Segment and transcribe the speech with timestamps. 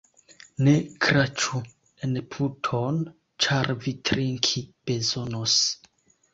[0.67, 0.71] Ne
[1.07, 1.61] kraĉu
[2.07, 2.99] en puton,
[3.47, 5.63] ĉar vi trinki bezonos.